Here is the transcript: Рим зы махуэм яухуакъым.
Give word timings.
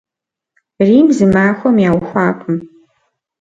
Рим 0.87 1.07
зы 1.17 1.25
махуэм 1.33 1.77
яухуакъым. 1.89 2.57